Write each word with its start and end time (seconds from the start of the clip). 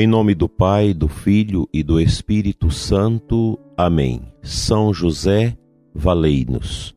Em 0.00 0.06
nome 0.06 0.34
do 0.34 0.48
Pai, 0.48 0.94
do 0.94 1.08
Filho 1.08 1.68
e 1.70 1.82
do 1.82 2.00
Espírito 2.00 2.70
Santo. 2.70 3.58
Amém. 3.76 4.22
São 4.40 4.94
José, 4.94 5.58
valei-nos. 5.94 6.96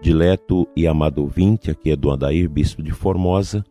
Dileto 0.00 0.66
e 0.74 0.86
amado 0.86 1.18
ouvinte, 1.18 1.70
aqui 1.70 1.90
é 1.90 1.96
do 1.96 2.10
Adair, 2.10 2.48
Bispo 2.48 2.82
de 2.82 2.90
Formosa, 2.90 3.62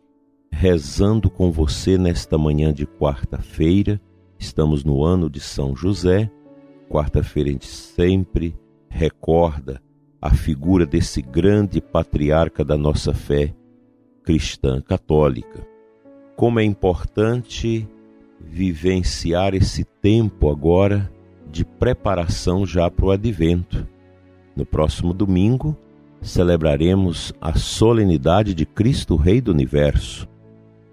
rezando 0.52 1.28
com 1.28 1.50
você 1.50 1.98
nesta 1.98 2.38
manhã 2.38 2.72
de 2.72 2.86
quarta-feira. 2.86 4.00
Estamos 4.38 4.84
no 4.84 5.02
ano 5.02 5.28
de 5.28 5.40
São 5.40 5.74
José. 5.74 6.30
Quarta-feira 6.88 7.48
a 7.48 7.52
gente 7.54 7.66
sempre 7.66 8.54
recorda 8.88 9.82
a 10.22 10.30
figura 10.30 10.86
desse 10.86 11.20
grande 11.20 11.80
patriarca 11.80 12.64
da 12.64 12.78
nossa 12.78 13.12
fé 13.12 13.52
cristã 14.22 14.80
católica. 14.80 15.66
Como 16.36 16.60
é 16.60 16.62
importante 16.62 17.88
vivenciar 18.40 19.54
esse 19.54 19.84
tempo 19.84 20.50
agora 20.50 21.10
de 21.50 21.64
preparação 21.64 22.66
já 22.66 22.90
para 22.90 23.06
o 23.06 23.10
advento. 23.10 23.86
No 24.54 24.64
próximo 24.64 25.14
domingo, 25.14 25.76
celebraremos 26.20 27.32
a 27.40 27.54
solenidade 27.54 28.54
de 28.54 28.66
Cristo 28.66 29.16
Rei 29.16 29.40
do 29.40 29.52
Universo 29.52 30.28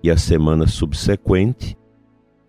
e 0.04 0.12
a 0.12 0.18
semana 0.18 0.68
subsequente 0.68 1.78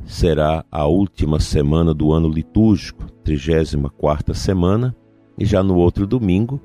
será 0.04 0.64
a 0.70 0.86
última 0.86 1.40
semana 1.40 1.94
do 1.94 2.12
ano 2.12 2.28
litúrgico, 2.28 3.10
34 3.24 4.34
semana, 4.34 4.94
e 5.38 5.44
já 5.44 5.62
no 5.62 5.76
outro 5.76 6.06
domingo 6.06 6.60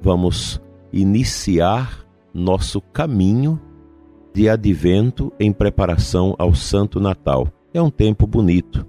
vamos 0.00 0.60
iniciar 0.92 2.06
nosso 2.32 2.80
caminho 2.80 3.60
de 4.32 4.48
advento 4.48 5.32
em 5.40 5.52
preparação 5.52 6.34
ao 6.38 6.54
Santo 6.54 7.00
Natal. 7.00 7.48
É 7.78 7.80
um 7.80 7.90
tempo 7.90 8.26
bonito, 8.26 8.84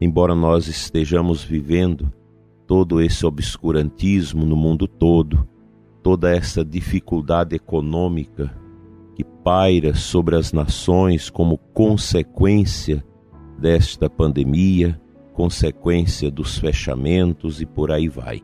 embora 0.00 0.34
nós 0.34 0.66
estejamos 0.66 1.44
vivendo 1.44 2.10
todo 2.66 2.98
esse 2.98 3.26
obscurantismo 3.26 4.46
no 4.46 4.56
mundo 4.56 4.88
todo, 4.88 5.46
toda 6.02 6.34
essa 6.34 6.64
dificuldade 6.64 7.54
econômica 7.54 8.50
que 9.14 9.22
paira 9.22 9.92
sobre 9.92 10.36
as 10.36 10.54
nações 10.54 11.28
como 11.28 11.58
consequência 11.58 13.04
desta 13.58 14.08
pandemia, 14.08 14.98
consequência 15.34 16.30
dos 16.30 16.56
fechamentos 16.56 17.60
e 17.60 17.66
por 17.66 17.92
aí 17.92 18.08
vai. 18.08 18.40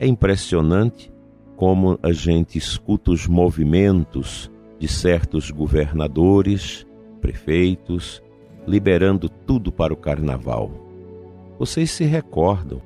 É 0.00 0.06
impressionante 0.06 1.12
como 1.54 1.98
a 2.02 2.12
gente 2.12 2.56
escuta 2.56 3.10
os 3.10 3.26
movimentos 3.26 4.50
de 4.78 4.88
certos 4.88 5.50
governadores, 5.50 6.86
prefeitos, 7.20 8.22
liberando 8.68 9.30
tudo 9.30 9.72
para 9.72 9.94
o 9.94 9.96
carnaval. 9.96 10.70
Vocês 11.58 11.90
se 11.90 12.04
recordam, 12.04 12.82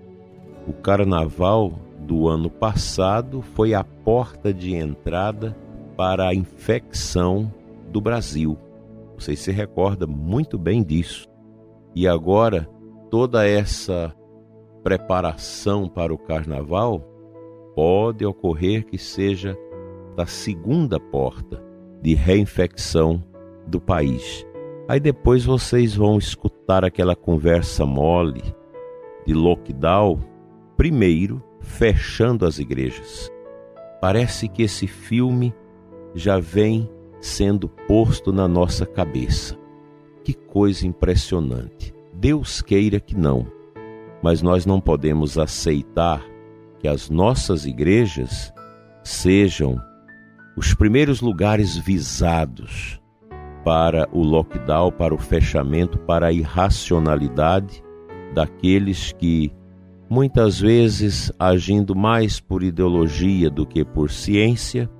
o 0.66 0.72
carnaval 0.72 1.72
do 1.98 2.28
ano 2.28 2.48
passado 2.48 3.42
foi 3.42 3.74
a 3.74 3.82
porta 3.82 4.54
de 4.54 4.76
entrada 4.76 5.56
para 5.96 6.28
a 6.28 6.34
infecção 6.34 7.52
do 7.90 8.00
Brasil. 8.00 8.56
Vocês 9.18 9.40
se 9.40 9.50
recordam 9.50 10.08
muito 10.08 10.56
bem 10.56 10.84
disso. 10.84 11.28
E 11.96 12.06
agora, 12.06 12.68
toda 13.10 13.46
essa 13.46 14.14
preparação 14.84 15.88
para 15.88 16.14
o 16.14 16.18
carnaval 16.18 17.00
pode 17.74 18.24
ocorrer 18.24 18.86
que 18.86 18.98
seja 18.98 19.58
da 20.16 20.26
segunda 20.26 21.00
porta 21.00 21.60
de 22.00 22.14
reinfecção 22.14 23.22
do 23.66 23.80
país. 23.80 24.46
Aí 24.92 25.00
depois 25.00 25.42
vocês 25.42 25.96
vão 25.96 26.18
escutar 26.18 26.84
aquela 26.84 27.16
conversa 27.16 27.86
mole 27.86 28.42
de 29.26 29.32
lockdown, 29.32 30.20
primeiro 30.76 31.42
fechando 31.62 32.44
as 32.44 32.58
igrejas. 32.58 33.32
Parece 34.02 34.48
que 34.48 34.62
esse 34.62 34.86
filme 34.86 35.54
já 36.14 36.38
vem 36.38 36.90
sendo 37.22 37.70
posto 37.70 38.34
na 38.34 38.46
nossa 38.46 38.84
cabeça. 38.84 39.58
Que 40.22 40.34
coisa 40.34 40.86
impressionante. 40.86 41.94
Deus 42.12 42.60
queira 42.60 43.00
que 43.00 43.16
não, 43.16 43.46
mas 44.22 44.42
nós 44.42 44.66
não 44.66 44.78
podemos 44.78 45.38
aceitar 45.38 46.22
que 46.80 46.86
as 46.86 47.08
nossas 47.08 47.64
igrejas 47.64 48.52
sejam 49.02 49.74
os 50.54 50.74
primeiros 50.74 51.22
lugares 51.22 51.78
visados 51.78 53.00
para 53.64 54.08
o 54.12 54.22
lockdown, 54.22 54.90
para 54.92 55.14
o 55.14 55.18
fechamento, 55.18 55.98
para 55.98 56.28
a 56.28 56.32
irracionalidade 56.32 57.82
daqueles 58.34 59.12
que, 59.12 59.52
muitas 60.08 60.58
vezes, 60.60 61.32
agindo 61.38 61.94
mais 61.94 62.40
por 62.40 62.62
ideologia 62.62 63.50
do 63.50 63.66
que 63.66 63.84
por 63.84 64.10
ciência, 64.10 64.90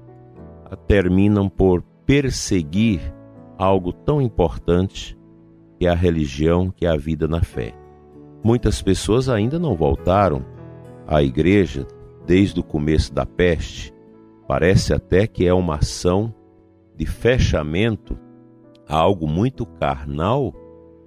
terminam 0.87 1.49
por 1.49 1.83
perseguir 2.06 3.01
algo 3.59 3.93
tão 3.93 4.21
importante 4.21 5.19
que 5.78 5.87
é 5.87 5.91
a 5.91 5.95
religião, 5.95 6.71
que 6.71 6.87
é 6.87 6.91
a 6.91 6.97
vida 6.97 7.27
na 7.27 7.43
fé. 7.43 7.75
Muitas 8.45 8.83
pessoas 8.83 9.28
ainda 9.28 9.59
não 9.59 9.77
voltaram 9.77 10.45
à 11.06 11.22
igreja 11.22 11.87
desde 12.27 12.59
o 12.61 12.62
começo 12.62 13.12
da 13.12 13.25
peste. 13.25 13.93
Parece 14.49 14.93
até 14.93 15.27
que 15.27 15.47
é 15.47 15.55
uma 15.55 15.77
ação 15.77 16.34
de 16.97 17.06
fechamento 17.06 18.19
a 18.92 18.98
algo 18.98 19.26
muito 19.26 19.64
carnal 19.64 20.53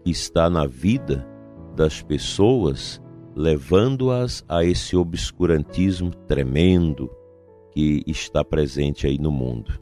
que 0.03 0.09
está 0.09 0.49
na 0.49 0.65
vida 0.65 1.23
das 1.75 2.01
pessoas, 2.01 2.99
levando-as 3.35 4.43
a 4.49 4.65
esse 4.65 4.97
obscurantismo 4.97 6.09
tremendo 6.27 7.11
que 7.71 8.03
está 8.07 8.43
presente 8.43 9.05
aí 9.05 9.19
no 9.19 9.29
mundo. 9.29 9.79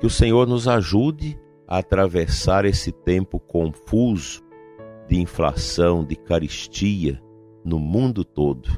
Que 0.00 0.06
o 0.06 0.10
Senhor 0.10 0.46
nos 0.46 0.66
ajude 0.66 1.38
a 1.68 1.76
atravessar 1.78 2.64
esse 2.64 2.90
tempo 2.90 3.38
confuso 3.38 4.42
de 5.06 5.20
inflação, 5.20 6.02
de 6.02 6.16
caristia 6.16 7.22
no 7.62 7.78
mundo 7.78 8.24
todo. 8.24 8.70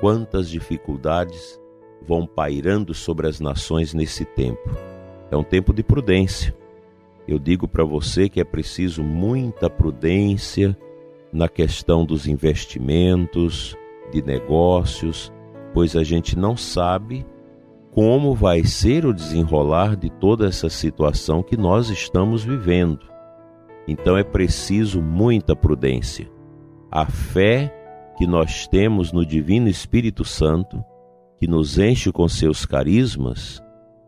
Quantas 0.00 0.48
dificuldades 0.48 1.60
vão 2.00 2.26
pairando 2.26 2.94
sobre 2.94 3.26
as 3.26 3.38
nações 3.38 3.92
nesse 3.92 4.24
tempo. 4.24 4.70
É 5.30 5.36
um 5.36 5.44
tempo 5.44 5.74
de 5.74 5.82
prudência. 5.82 6.56
Eu 7.26 7.38
digo 7.38 7.66
para 7.66 7.84
você 7.84 8.28
que 8.28 8.40
é 8.40 8.44
preciso 8.44 9.02
muita 9.02 9.68
prudência 9.68 10.76
na 11.32 11.48
questão 11.48 12.04
dos 12.04 12.26
investimentos, 12.26 13.76
de 14.12 14.22
negócios, 14.22 15.32
pois 15.74 15.96
a 15.96 16.04
gente 16.04 16.38
não 16.38 16.56
sabe 16.56 17.26
como 17.90 18.34
vai 18.34 18.62
ser 18.62 19.06
o 19.06 19.12
desenrolar 19.12 19.96
de 19.96 20.10
toda 20.10 20.46
essa 20.46 20.68
situação 20.68 21.42
que 21.42 21.56
nós 21.56 21.88
estamos 21.88 22.44
vivendo. 22.44 23.00
Então 23.88 24.16
é 24.16 24.22
preciso 24.22 25.00
muita 25.00 25.56
prudência. 25.56 26.30
A 26.90 27.06
fé 27.06 27.72
que 28.16 28.26
nós 28.26 28.66
temos 28.68 29.12
no 29.12 29.24
Divino 29.24 29.68
Espírito 29.68 30.24
Santo 30.24 30.84
que 31.38 31.46
nos 31.46 31.78
enche 31.78 32.10
com 32.12 32.28
seus 32.28 32.64
carismas, 32.64 33.62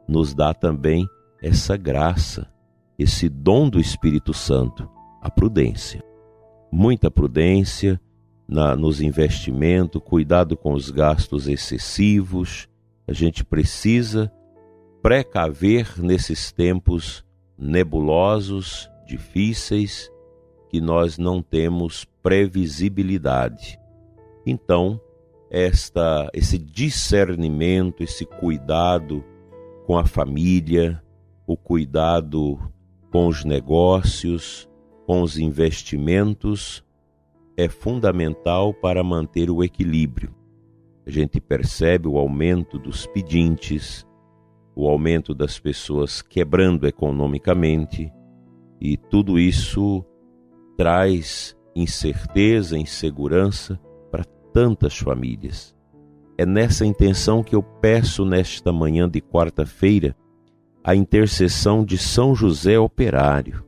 nos 0.06 0.34
dá 0.34 0.54
também 0.54 1.06
essa 1.42 1.76
graça, 1.76 2.46
esse 2.98 3.28
dom 3.28 3.68
do 3.70 3.78
Espírito 3.78 4.34
Santo, 4.34 4.90
a 5.22 5.30
prudência. 5.30 6.02
Muita 6.70 7.10
prudência 7.10 8.00
na, 8.46 8.74
nos 8.74 9.00
investimentos, 9.00 10.02
cuidado 10.04 10.56
com 10.56 10.72
os 10.72 10.90
gastos 10.90 11.46
excessivos. 11.46 12.68
A 13.06 13.12
gente 13.12 13.44
precisa 13.44 14.32
precaver 15.00 15.94
nesses 15.98 16.50
tempos 16.50 17.24
nebulosos, 17.56 18.90
difíceis, 19.06 20.10
que 20.68 20.80
nós 20.80 21.16
não 21.18 21.40
temos 21.40 22.04
previsibilidade. 22.22 23.78
Então, 24.44 25.00
esta 25.50 26.28
esse 26.34 26.58
discernimento, 26.58 28.02
esse 28.02 28.26
cuidado 28.26 29.24
com 29.86 29.96
a 29.96 30.04
família, 30.04 31.02
o 31.46 31.56
cuidado 31.56 32.58
com 33.10 33.26
os 33.26 33.44
negócios, 33.44 34.68
com 35.06 35.22
os 35.22 35.38
investimentos 35.38 36.84
é 37.56 37.68
fundamental 37.68 38.72
para 38.72 39.02
manter 39.02 39.50
o 39.50 39.64
equilíbrio. 39.64 40.34
A 41.06 41.10
gente 41.10 41.40
percebe 41.40 42.06
o 42.06 42.18
aumento 42.18 42.78
dos 42.78 43.06
pedintes, 43.06 44.06
o 44.76 44.88
aumento 44.88 45.34
das 45.34 45.58
pessoas 45.58 46.22
quebrando 46.22 46.86
economicamente, 46.86 48.12
e 48.80 48.96
tudo 48.96 49.38
isso 49.38 50.04
traz 50.76 51.56
incerteza, 51.74 52.78
insegurança 52.78 53.80
tantas 54.52 54.98
famílias. 54.98 55.72
É 56.36 56.46
nessa 56.46 56.84
intenção 56.84 57.42
que 57.42 57.54
eu 57.54 57.62
peço 57.62 58.24
nesta 58.24 58.72
manhã 58.72 59.08
de 59.08 59.20
quarta-feira 59.20 60.16
a 60.82 60.94
intercessão 60.94 61.84
de 61.84 61.98
São 61.98 62.34
José 62.34 62.78
Operário 62.78 63.64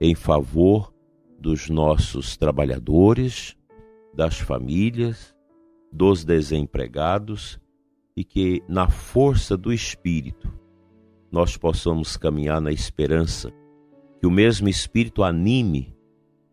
em 0.00 0.14
favor 0.14 0.92
dos 1.38 1.68
nossos 1.68 2.36
trabalhadores, 2.36 3.56
das 4.14 4.38
famílias, 4.38 5.34
dos 5.92 6.24
desempregados 6.24 7.60
e 8.16 8.24
que, 8.24 8.62
na 8.68 8.88
força 8.88 9.56
do 9.56 9.72
Espírito, 9.72 10.52
nós 11.30 11.56
possamos 11.56 12.16
caminhar 12.16 12.60
na 12.60 12.72
esperança 12.72 13.52
que 14.18 14.26
o 14.26 14.30
mesmo 14.30 14.68
Espírito 14.68 15.22
anime 15.22 15.94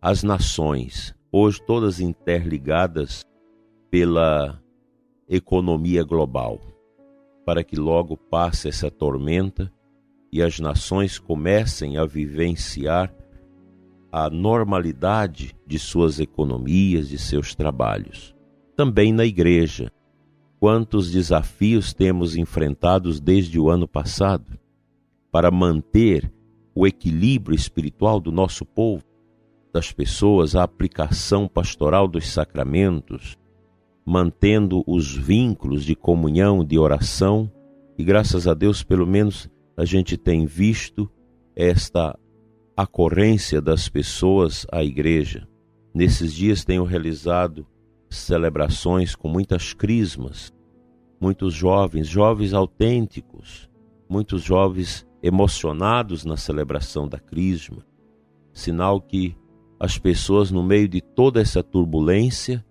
as 0.02 0.24
nações, 0.24 1.16
hoje 1.32 1.62
todas 1.66 2.02
interligadas 2.02 3.24
pela 3.90 4.62
economia 5.30 6.04
global, 6.04 6.60
para 7.46 7.64
que 7.64 7.78
logo 7.78 8.18
passe 8.18 8.68
essa 8.68 8.92
tormenta 8.92 9.72
e 10.34 10.42
as 10.42 10.60
nações 10.60 11.20
comecem 11.20 11.96
a 11.96 12.06
vivenciar 12.06 13.14
a 14.12 14.32
normalidade 14.32 15.56
de 15.64 15.78
suas 15.78 16.20
economias, 16.20 17.08
de 17.08 17.20
seus 17.20 17.54
trabalhos. 17.54 18.36
Também 18.76 19.14
na 19.14 19.26
igreja, 19.26 19.92
quantos 20.60 21.12
desafios 21.12 21.94
temos 21.94 22.36
enfrentados 22.36 23.20
desde 23.20 23.60
o 23.60 23.70
ano 23.70 23.88
passado 23.88 24.58
para 25.32 25.52
manter 25.52 26.34
o 26.74 26.88
equilíbrio 26.88 27.54
espiritual 27.54 28.20
do 28.20 28.32
nosso 28.32 28.66
povo, 28.66 29.04
das 29.72 29.92
pessoas, 29.92 30.56
a 30.56 30.64
aplicação 30.64 31.48
pastoral 31.48 32.08
dos 32.08 32.28
sacramentos, 32.28 33.38
mantendo 34.04 34.84
os 34.88 35.16
vínculos 35.16 35.86
de 35.86 35.94
comunhão, 35.94 36.66
de 36.66 36.80
oração, 36.80 37.52
e 37.96 38.04
graças 38.04 38.48
a 38.48 38.56
Deus, 38.56 38.82
pelo 38.82 39.06
menos, 39.06 39.48
a 39.76 39.86
gente 39.86 40.18
tem 40.18 40.46
visto 40.46 41.10
esta 41.56 42.18
acorrência 42.76 43.62
das 43.62 43.90
pessoas 43.90 44.66
à 44.72 44.84
igreja. 44.84 45.48
Nesses 45.94 46.34
dias 46.34 46.66
tenho 46.66 46.84
realizado 46.84 47.66
celebrações 48.10 49.16
com 49.16 49.28
muitas 49.28 49.74
crismas, 49.74 50.52
muitos 51.20 51.54
jovens, 51.54 52.08
jovens 52.08 52.54
autênticos, 52.54 53.70
muitos 54.10 54.44
jovens 54.44 55.06
emocionados 55.22 56.26
na 56.26 56.36
celebração 56.36 57.08
da 57.08 57.20
crisma, 57.20 57.86
sinal 58.52 59.02
que 59.02 59.36
as 59.80 59.98
pessoas, 59.98 60.52
no 60.52 60.64
meio 60.64 60.88
de 60.88 61.02
toda 61.02 61.42
essa 61.42 61.64
turbulência, 61.64 62.64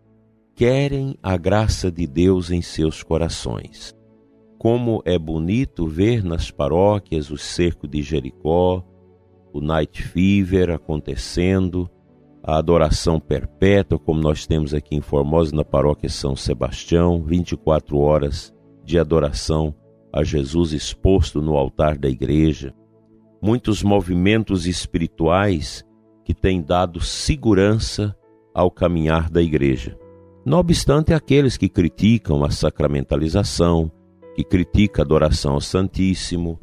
querem 0.55 1.17
a 1.23 1.37
graça 1.37 1.91
de 1.91 2.07
Deus 2.07 2.51
em 2.51 2.63
seus 2.63 3.03
corações. 3.03 3.95
Como 4.63 5.03
é 5.05 5.19
bonito 5.19 5.89
ver 5.89 6.23
nas 6.23 6.53
paróquias 6.53 7.33
o 7.33 7.37
cerco 7.37 7.89
de 7.89 8.01
Jericó, 8.01 8.85
o 9.53 9.61
Night 9.61 10.01
Fever 10.01 10.71
acontecendo, 10.71 11.91
a 12.45 12.59
adoração 12.59 13.19
perpétua, 13.19 13.99
como 13.99 14.21
nós 14.21 14.47
temos 14.47 14.73
aqui 14.73 14.95
em 14.95 15.01
Formosa, 15.01 15.53
na 15.53 15.65
paróquia 15.65 16.09
São 16.09 16.37
Sebastião, 16.37 17.25
24 17.25 17.99
horas 17.99 18.55
de 18.85 19.01
adoração 19.01 19.75
a 20.13 20.23
Jesus 20.23 20.73
exposto 20.73 21.43
no 21.43 21.57
altar 21.57 21.99
da 21.99 22.09
igreja. 22.09 22.73
Muitos 23.43 23.83
movimentos 23.83 24.65
espirituais 24.65 25.85
que 26.25 26.33
têm 26.33 26.63
dado 26.63 27.01
segurança 27.01 28.15
ao 28.55 28.71
caminhar 28.71 29.29
da 29.29 29.43
igreja. 29.43 29.99
Não 30.47 30.59
obstante 30.61 31.13
aqueles 31.13 31.57
que 31.57 31.69
criticam 31.69 32.45
a 32.45 32.51
sacramentalização, 32.53 33.91
que 34.35 34.45
criticam 34.45 35.03
a 35.03 35.05
adoração 35.05 35.55
ao 35.55 35.61
Santíssimo, 35.61 36.59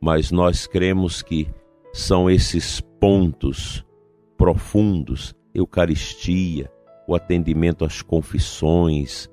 mas 0.00 0.30
nós 0.30 0.66
cremos 0.66 1.22
que 1.22 1.48
são 1.92 2.28
esses 2.28 2.80
pontos 2.80 3.84
profundos, 4.36 5.34
Eucaristia, 5.54 6.70
o 7.06 7.14
atendimento 7.14 7.84
às 7.84 8.02
confissões, 8.02 9.28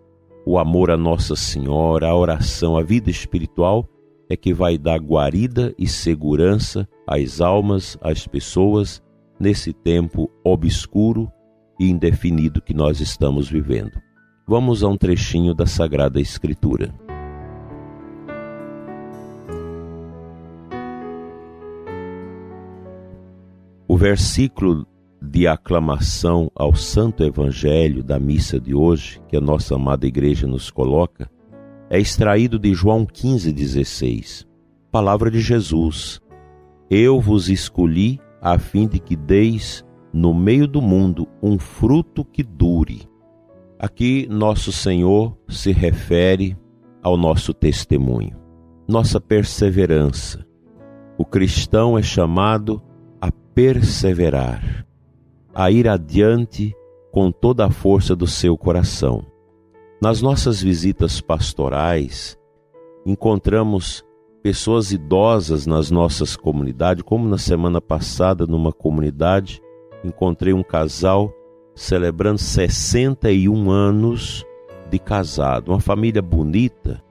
o 0.45 0.57
amor 0.57 0.91
a 0.91 0.97
Nossa 0.97 1.35
Senhora, 1.35 2.07
a 2.07 2.15
oração, 2.15 2.77
a 2.77 2.83
vida 2.83 3.09
espiritual 3.09 3.87
é 4.29 4.35
que 4.35 4.53
vai 4.53 4.77
dar 4.77 4.97
guarida 4.99 5.73
e 5.77 5.87
segurança 5.87 6.87
às 7.07 7.41
almas, 7.41 7.97
às 8.01 8.25
pessoas 8.25 9.01
nesse 9.39 9.73
tempo 9.73 10.29
obscuro 10.43 11.29
e 11.79 11.89
indefinido 11.89 12.61
que 12.61 12.73
nós 12.73 13.01
estamos 13.01 13.49
vivendo. 13.49 13.99
Vamos 14.47 14.83
a 14.83 14.87
um 14.87 14.97
trechinho 14.97 15.53
da 15.53 15.65
Sagrada 15.65 16.19
Escritura. 16.19 16.93
Versículo 24.01 24.87
de 25.21 25.45
aclamação 25.45 26.49
ao 26.55 26.73
Santo 26.73 27.23
Evangelho 27.23 28.03
da 28.03 28.19
missa 28.19 28.59
de 28.59 28.73
hoje, 28.73 29.21
que 29.27 29.37
a 29.37 29.39
nossa 29.39 29.75
amada 29.75 30.07
igreja 30.07 30.47
nos 30.47 30.71
coloca, 30.71 31.29
é 31.87 31.99
extraído 31.99 32.57
de 32.57 32.73
João 32.73 33.05
15,16. 33.05 34.47
Palavra 34.91 35.29
de 35.29 35.39
Jesus: 35.39 36.19
Eu 36.89 37.21
vos 37.21 37.47
escolhi 37.47 38.19
a 38.41 38.57
fim 38.57 38.87
de 38.87 38.97
que 38.97 39.15
deis 39.15 39.85
no 40.11 40.33
meio 40.33 40.67
do 40.67 40.81
mundo 40.81 41.27
um 41.39 41.59
fruto 41.59 42.25
que 42.25 42.41
dure. 42.41 43.07
Aqui, 43.77 44.27
nosso 44.27 44.71
Senhor 44.71 45.37
se 45.47 45.71
refere 45.71 46.57
ao 47.03 47.15
nosso 47.15 47.53
testemunho, 47.53 48.35
nossa 48.87 49.21
perseverança. 49.21 50.43
O 51.19 51.23
cristão 51.23 51.99
é 51.99 52.01
chamado 52.01 52.81
perseverar, 53.53 54.85
a 55.53 55.69
ir 55.71 55.87
adiante 55.87 56.75
com 57.11 57.31
toda 57.31 57.65
a 57.65 57.69
força 57.69 58.15
do 58.15 58.27
seu 58.27 58.57
coração. 58.57 59.25
Nas 60.01 60.21
nossas 60.21 60.61
visitas 60.61 61.21
pastorais, 61.21 62.37
encontramos 63.05 64.03
pessoas 64.41 64.91
idosas 64.91 65.67
nas 65.67 65.91
nossas 65.91 66.35
comunidades, 66.35 67.03
como 67.03 67.27
na 67.27 67.37
semana 67.37 67.79
passada, 67.79 68.45
numa 68.47 68.71
comunidade 68.71 69.61
encontrei 70.03 70.53
um 70.53 70.63
casal 70.63 71.33
celebrando 71.75 72.39
61 72.39 73.69
anos 73.69 74.45
de 74.89 74.99
casado, 74.99 75.69
uma 75.69 75.79
família 75.79 76.21
bonita. 76.21 77.01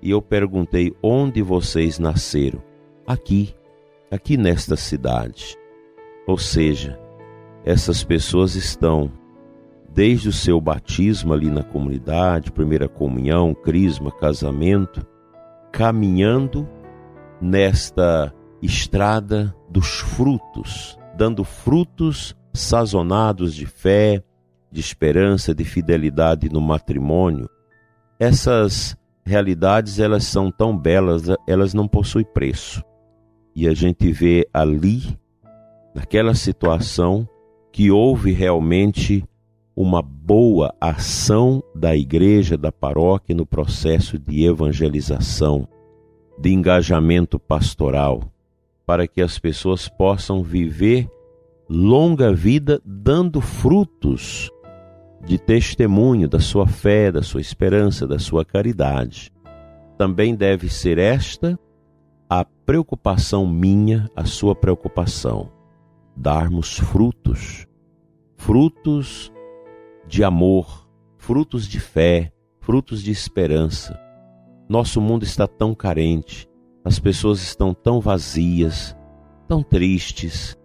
E 0.00 0.10
eu 0.10 0.20
perguntei: 0.20 0.92
onde 1.02 1.42
vocês 1.42 1.98
nasceram? 1.98 2.62
Aqui, 3.06 3.54
aqui 4.10 4.36
nesta 4.36 4.76
cidade. 4.76 5.56
Ou 6.26 6.38
seja, 6.38 6.98
essas 7.64 8.04
pessoas 8.04 8.54
estão 8.54 9.10
desde 9.92 10.28
o 10.28 10.32
seu 10.32 10.60
batismo 10.60 11.32
ali 11.32 11.50
na 11.50 11.62
comunidade, 11.62 12.52
primeira 12.52 12.88
comunhão, 12.88 13.54
crisma, 13.54 14.10
casamento, 14.10 15.06
caminhando 15.70 16.68
nesta 17.40 18.32
estrada 18.62 19.54
dos 19.68 20.00
frutos 20.00 20.96
dando 21.14 21.44
frutos 21.44 22.36
sazonados 22.52 23.54
de 23.54 23.66
fé, 23.66 24.22
de 24.70 24.80
esperança, 24.80 25.54
de 25.54 25.64
fidelidade 25.64 26.48
no 26.48 26.60
matrimônio. 26.60 27.48
Essas 28.18 28.96
realidades 29.24 29.98
elas 29.98 30.24
são 30.24 30.50
tão 30.50 30.76
belas, 30.76 31.24
elas 31.46 31.74
não 31.74 31.86
possuem 31.86 32.24
preço. 32.24 32.82
E 33.54 33.68
a 33.68 33.74
gente 33.74 34.10
vê 34.10 34.48
ali, 34.52 35.16
naquela 35.94 36.34
situação, 36.34 37.28
que 37.70 37.90
houve 37.90 38.32
realmente 38.32 39.24
uma 39.74 40.02
boa 40.02 40.74
ação 40.80 41.62
da 41.74 41.96
igreja, 41.96 42.56
da 42.56 42.70
paróquia 42.70 43.34
no 43.34 43.46
processo 43.46 44.18
de 44.18 44.44
evangelização, 44.44 45.66
de 46.38 46.52
engajamento 46.52 47.38
pastoral 47.38 48.32
para 48.86 49.06
que 49.06 49.22
as 49.22 49.38
pessoas 49.38 49.88
possam 49.88 50.42
viver 50.42 51.08
longa 51.68 52.32
vida 52.32 52.80
dando 52.84 53.40
frutos 53.40 54.50
de 55.24 55.38
testemunho 55.38 56.28
da 56.28 56.40
sua 56.40 56.66
fé, 56.66 57.10
da 57.10 57.22
sua 57.22 57.40
esperança, 57.40 58.06
da 58.06 58.18
sua 58.18 58.44
caridade. 58.44 59.32
Também 59.96 60.34
deve 60.34 60.68
ser 60.68 60.98
esta 60.98 61.58
a 62.28 62.44
preocupação 62.44 63.46
minha, 63.46 64.10
a 64.16 64.24
sua 64.24 64.54
preocupação, 64.54 65.50
darmos 66.16 66.78
frutos, 66.78 67.66
frutos 68.36 69.32
de 70.06 70.22
amor, 70.22 70.88
frutos 71.16 71.66
de 71.66 71.80
fé, 71.80 72.32
frutos 72.60 73.02
de 73.02 73.10
esperança. 73.10 73.98
Nosso 74.68 75.00
mundo 75.00 75.24
está 75.24 75.46
tão 75.46 75.74
carente, 75.74 76.48
as 76.84 76.98
pessoas 76.98 77.42
estão 77.42 77.74
tão 77.74 78.00
vazias, 78.00 78.96
tão 79.48 79.62
tristes. 79.62 80.56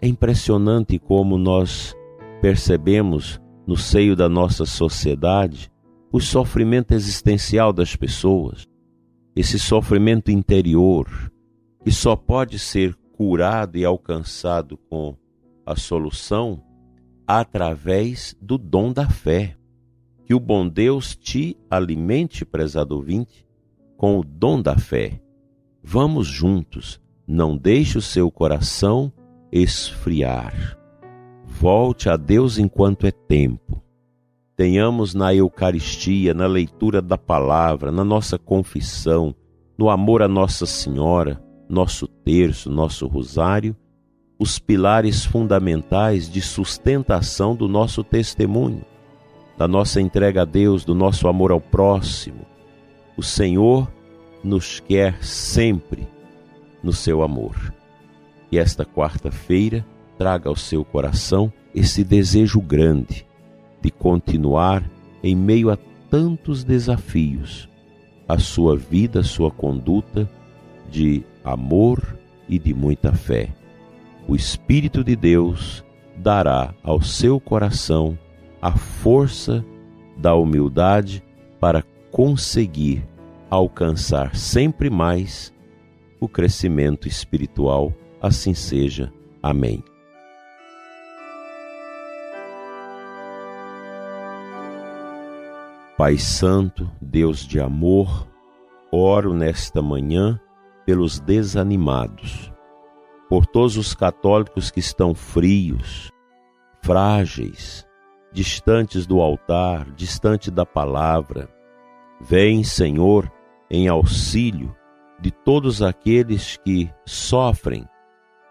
É 0.00 0.06
impressionante 0.06 0.98
como 0.98 1.36
nós 1.36 1.94
percebemos 2.40 3.40
no 3.66 3.76
seio 3.76 4.14
da 4.14 4.28
nossa 4.28 4.64
sociedade 4.64 5.70
o 6.10 6.20
sofrimento 6.20 6.94
existencial 6.94 7.72
das 7.72 7.94
pessoas, 7.94 8.66
esse 9.36 9.58
sofrimento 9.58 10.30
interior 10.30 11.06
que 11.84 11.90
só 11.90 12.16
pode 12.16 12.58
ser 12.58 12.96
curado 13.18 13.76
e 13.76 13.84
alcançado 13.84 14.76
com 14.76 15.16
a 15.66 15.74
solução 15.74 16.62
através 17.26 18.36
do 18.40 18.56
dom 18.56 18.92
da 18.92 19.10
fé. 19.10 19.56
Que 20.24 20.32
o 20.32 20.38
bom 20.38 20.68
Deus 20.68 21.16
te 21.16 21.56
alimente, 21.68 22.44
prezado 22.44 22.94
ouvinte, 22.94 23.44
com 23.96 24.20
o 24.20 24.24
dom 24.24 24.62
da 24.62 24.78
fé. 24.78 25.20
Vamos 25.82 26.28
juntos, 26.28 27.00
não 27.26 27.56
deixe 27.56 27.98
o 27.98 28.02
seu 28.02 28.30
coração 28.30 29.12
esfriar. 29.50 30.78
Volte 31.44 32.08
a 32.08 32.16
Deus 32.16 32.56
enquanto 32.56 33.04
é 33.04 33.10
tempo. 33.10 33.82
Tenhamos 34.54 35.12
na 35.12 35.34
Eucaristia, 35.34 36.32
na 36.32 36.46
leitura 36.46 37.02
da 37.02 37.18
palavra, 37.18 37.90
na 37.90 38.04
nossa 38.04 38.38
confissão, 38.38 39.34
no 39.76 39.90
amor 39.90 40.22
a 40.22 40.28
Nossa 40.28 40.66
Senhora, 40.66 41.42
nosso 41.68 42.06
terço, 42.06 42.70
nosso 42.70 43.06
rosário, 43.06 43.76
os 44.38 44.58
pilares 44.58 45.24
fundamentais 45.24 46.30
de 46.30 46.40
sustentação 46.40 47.54
do 47.54 47.68
nosso 47.68 48.04
testemunho, 48.04 48.84
da 49.56 49.66
nossa 49.66 50.00
entrega 50.00 50.42
a 50.42 50.44
Deus, 50.44 50.84
do 50.84 50.94
nosso 50.94 51.26
amor 51.26 51.50
ao 51.50 51.60
próximo. 51.60 52.46
O 53.16 53.22
Senhor 53.22 53.90
nos 54.42 54.80
quer 54.80 55.22
sempre 55.22 56.06
no 56.82 56.92
seu 56.92 57.22
amor. 57.22 57.74
E 58.50 58.58
esta 58.58 58.84
quarta-feira 58.84 59.84
traga 60.16 60.48
ao 60.48 60.56
seu 60.56 60.84
coração 60.84 61.52
esse 61.74 62.04
desejo 62.04 62.60
grande 62.60 63.26
de 63.80 63.90
continuar 63.90 64.88
em 65.22 65.34
meio 65.34 65.70
a 65.70 65.76
tantos 66.08 66.64
desafios, 66.64 67.68
a 68.26 68.38
sua 68.38 68.76
vida, 68.76 69.20
a 69.20 69.24
sua 69.24 69.50
conduta 69.50 70.28
de 70.90 71.24
amor 71.52 72.18
e 72.48 72.58
de 72.58 72.72
muita 72.72 73.12
fé. 73.12 73.48
O 74.26 74.34
Espírito 74.34 75.02
de 75.02 75.16
Deus 75.16 75.84
dará 76.16 76.74
ao 76.82 77.00
seu 77.00 77.38
coração 77.40 78.18
a 78.60 78.72
força 78.76 79.64
da 80.16 80.34
humildade 80.34 81.22
para 81.60 81.82
conseguir 82.10 83.06
alcançar 83.48 84.34
sempre 84.36 84.90
mais 84.90 85.52
o 86.20 86.28
crescimento 86.28 87.06
espiritual. 87.06 87.92
Assim 88.20 88.52
seja. 88.52 89.12
Amém. 89.42 89.82
Pai 95.96 96.16
Santo, 96.16 96.88
Deus 97.00 97.40
de 97.40 97.58
amor, 97.58 98.26
oro 98.92 99.34
nesta 99.34 99.82
manhã 99.82 100.40
pelos 100.88 101.20
desanimados, 101.20 102.50
por 103.28 103.44
todos 103.44 103.76
os 103.76 103.94
católicos 103.94 104.70
que 104.70 104.80
estão 104.80 105.14
frios, 105.14 106.10
frágeis, 106.80 107.86
distantes 108.32 109.06
do 109.06 109.20
altar, 109.20 109.90
distante 109.90 110.50
da 110.50 110.64
palavra. 110.64 111.46
Vem, 112.18 112.64
Senhor, 112.64 113.30
em 113.70 113.86
auxílio 113.86 114.74
de 115.20 115.30
todos 115.30 115.82
aqueles 115.82 116.56
que 116.56 116.90
sofrem, 117.04 117.86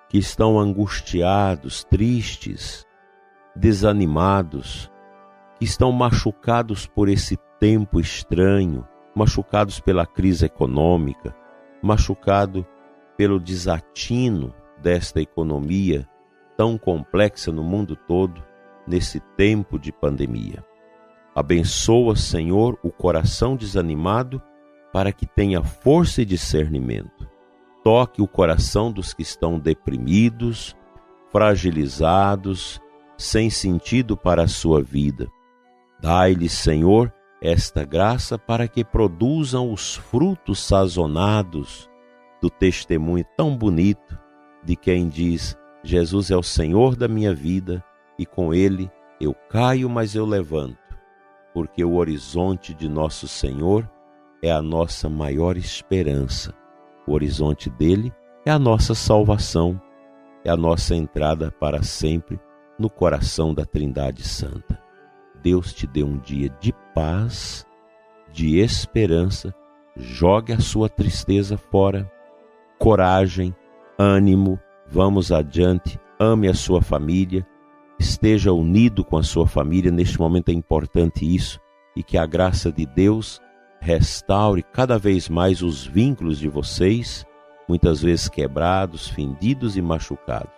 que 0.07 0.19
estão 0.19 0.59
angustiados, 0.59 1.83
tristes, 1.85 2.85
desanimados, 3.55 4.91
que 5.57 5.65
estão 5.65 5.91
machucados 5.91 6.85
por 6.85 7.09
esse 7.09 7.35
tempo 7.59 7.99
estranho, 7.99 8.87
machucados 9.15 9.79
pela 9.79 10.05
crise 10.05 10.45
econômica, 10.45 11.35
machucado 11.81 12.65
pelo 13.17 13.39
desatino 13.39 14.53
desta 14.81 15.21
economia 15.21 16.07
tão 16.55 16.77
complexa 16.77 17.51
no 17.51 17.63
mundo 17.63 17.95
todo 17.95 18.43
nesse 18.87 19.19
tempo 19.35 19.77
de 19.77 19.91
pandemia. 19.91 20.63
Abençoa, 21.35 22.15
Senhor, 22.15 22.79
o 22.81 22.91
coração 22.91 23.55
desanimado 23.55 24.41
para 24.91 25.11
que 25.11 25.25
tenha 25.27 25.63
força 25.63 26.21
e 26.21 26.25
discernimento. 26.25 27.29
Toque 27.83 28.21
o 28.21 28.27
coração 28.27 28.91
dos 28.91 29.13
que 29.13 29.21
estão 29.21 29.59
deprimidos, 29.59 30.75
fragilizados, 31.31 32.81
sem 33.17 33.49
sentido 33.49 34.17
para 34.17 34.43
a 34.43 34.47
sua 34.47 34.81
vida. 34.81 35.27
Dai-lhes, 35.99 36.53
Senhor, 36.53 37.13
esta 37.41 37.85
graça 37.85 38.37
para 38.37 38.67
que 38.67 38.83
produzam 38.83 39.71
os 39.71 39.95
frutos 39.95 40.59
sazonados 40.59 41.89
do 42.41 42.49
testemunho 42.49 43.25
tão 43.35 43.55
bonito 43.55 44.17
de 44.63 44.75
quem 44.75 45.07
diz: 45.07 45.57
Jesus 45.83 46.31
é 46.31 46.37
o 46.37 46.43
Senhor 46.43 46.95
da 46.95 47.07
minha 47.07 47.33
vida 47.33 47.83
e 48.17 48.25
com 48.25 48.53
ele 48.53 48.91
eu 49.19 49.33
caio, 49.49 49.89
mas 49.89 50.15
eu 50.15 50.25
levanto, 50.25 50.77
porque 51.53 51.83
o 51.83 51.95
horizonte 51.95 52.73
de 52.73 52.87
nosso 52.87 53.27
Senhor 53.27 53.89
é 54.41 54.51
a 54.51 54.61
nossa 54.61 55.09
maior 55.09 55.57
esperança. 55.57 56.53
O 57.07 57.13
horizonte 57.13 57.69
dele 57.69 58.13
é 58.45 58.51
a 58.51 58.59
nossa 58.59 58.93
salvação, 58.93 59.81
é 60.43 60.49
a 60.49 60.57
nossa 60.57 60.95
entrada 60.95 61.51
para 61.51 61.81
sempre 61.81 62.39
no 62.77 62.89
coração 62.89 63.53
da 63.53 63.65
Trindade 63.65 64.23
Santa. 64.23 64.86
Deus 65.41 65.73
te 65.73 65.87
dê 65.87 66.03
um 66.03 66.17
dia 66.17 66.49
de 66.59 66.73
paz, 66.93 67.65
de 68.31 68.59
esperança. 68.59 69.53
Jogue 69.95 70.53
a 70.53 70.59
sua 70.59 70.89
tristeza 70.89 71.57
fora. 71.57 72.11
Coragem, 72.77 73.55
ânimo, 73.97 74.59
vamos 74.87 75.31
adiante. 75.31 75.99
Ame 76.19 76.47
a 76.47 76.53
sua 76.53 76.81
família. 76.81 77.45
Esteja 77.99 78.51
unido 78.51 79.03
com 79.03 79.17
a 79.17 79.23
sua 79.23 79.47
família. 79.47 79.91
Neste 79.91 80.19
momento 80.19 80.49
é 80.49 80.53
importante 80.53 81.25
isso. 81.25 81.59
E 81.95 82.03
que 82.03 82.17
a 82.17 82.25
graça 82.25 82.71
de 82.71 82.85
Deus 82.85 83.41
restaure 83.79 84.63
cada 84.63 84.99
vez 84.99 85.29
mais 85.29 85.61
os 85.61 85.85
vínculos 85.85 86.39
de 86.39 86.49
vocês, 86.49 87.25
muitas 87.67 88.01
vezes 88.01 88.27
quebrados, 88.27 89.07
fendidos 89.07 89.77
e 89.77 89.81
machucados. 89.81 90.51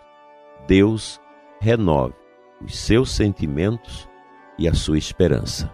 Deus 0.66 1.20
renove 1.60 2.14
os 2.62 2.78
seus 2.78 3.10
sentimentos 3.10 4.09
e 4.60 4.68
a 4.68 4.74
sua 4.74 4.96
esperança. 4.96 5.68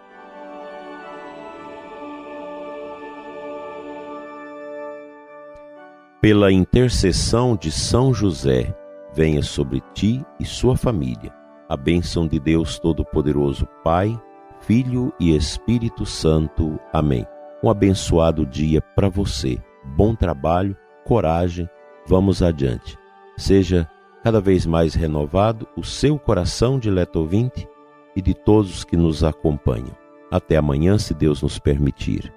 Pela 6.23 6.51
intercessão 6.51 7.55
de 7.55 7.71
São 7.71 8.15
José, 8.15 8.75
venha 9.13 9.43
sobre 9.43 9.83
ti 9.93 10.25
e 10.41 10.45
sua 10.47 10.75
família 10.75 11.31
a 11.69 11.77
bênção 11.77 12.27
de 12.27 12.39
Deus 12.39 12.79
Todo-Poderoso, 12.79 13.67
Pai, 13.83 14.19
Filho 14.61 15.13
e 15.19 15.35
Espírito 15.35 16.07
Santo. 16.07 16.79
Amém. 16.93 17.27
Um 17.63 17.69
abençoado 17.69 18.47
dia 18.47 18.81
para 18.81 19.09
você. 19.09 19.59
Bom 19.97 20.15
trabalho, 20.15 20.77
coragem, 21.05 21.69
vamos 22.07 22.43
adiante. 22.43 22.97
Seja 23.37 23.89
cada 24.23 24.41
vez 24.41 24.67
mais 24.67 24.95
renovado 24.95 25.69
o 25.77 25.85
seu 25.85 26.19
coração, 26.19 26.79
dileto 26.79 27.21
ouvinte, 27.21 27.69
e 28.17 28.23
de 28.23 28.35
todos 28.35 28.83
que 28.83 28.97
nos 28.97 29.23
acompanham. 29.23 29.95
Até 30.31 30.57
amanhã, 30.57 30.99
se 30.99 31.15
Deus 31.15 31.43
nos 31.43 31.59
permitir. 31.59 32.33